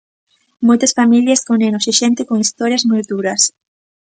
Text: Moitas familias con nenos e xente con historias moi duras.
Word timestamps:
Moitas 0.67 0.95
familias 0.99 1.43
con 1.47 1.55
nenos 1.63 1.85
e 1.91 1.93
xente 2.01 2.21
con 2.29 2.37
historias 2.45 2.83
moi 2.89 3.01
duras. 3.11 3.41